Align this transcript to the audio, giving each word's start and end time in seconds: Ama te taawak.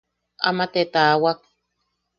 Ama 0.47 0.65
te 0.73 0.81
taawak. 0.93 1.39